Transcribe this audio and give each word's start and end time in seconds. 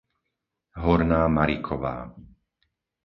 Horná 0.83 1.21
Mariková 1.29 1.95